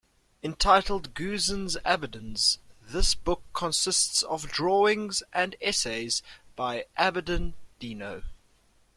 Entitled 0.41 1.13
"Guzin's 1.13 1.77
Abidins", 1.85 2.57
this 2.81 3.13
book 3.13 3.43
consists 3.53 4.23
of 4.23 4.47
drawings 4.47 5.21
and 5.31 5.55
essays 5.61 6.23
by 6.55 6.87
Abidin 6.97 7.53
Dino. 7.77 8.23